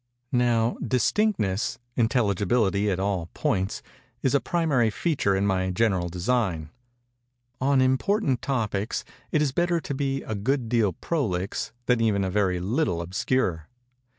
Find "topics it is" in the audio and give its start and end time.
8.41-9.51